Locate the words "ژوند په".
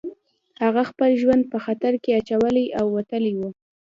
1.21-1.57